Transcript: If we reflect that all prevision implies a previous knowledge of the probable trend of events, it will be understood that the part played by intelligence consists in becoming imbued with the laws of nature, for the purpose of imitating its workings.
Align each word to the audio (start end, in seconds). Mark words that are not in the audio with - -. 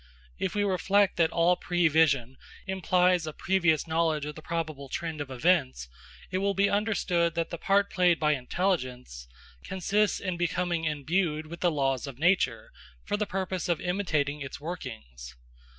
If 0.39 0.55
we 0.55 0.63
reflect 0.63 1.17
that 1.17 1.29
all 1.29 1.55
prevision 1.55 2.37
implies 2.65 3.27
a 3.27 3.33
previous 3.33 3.85
knowledge 3.85 4.25
of 4.25 4.33
the 4.33 4.41
probable 4.41 4.89
trend 4.89 5.21
of 5.21 5.29
events, 5.29 5.87
it 6.31 6.39
will 6.39 6.55
be 6.55 6.71
understood 6.71 7.35
that 7.35 7.51
the 7.51 7.59
part 7.59 7.91
played 7.91 8.19
by 8.19 8.31
intelligence 8.33 9.27
consists 9.63 10.19
in 10.19 10.37
becoming 10.37 10.85
imbued 10.85 11.45
with 11.45 11.59
the 11.59 11.69
laws 11.69 12.07
of 12.07 12.17
nature, 12.17 12.71
for 13.03 13.15
the 13.15 13.27
purpose 13.27 13.69
of 13.69 13.79
imitating 13.79 14.41
its 14.41 14.59
workings. 14.59 15.35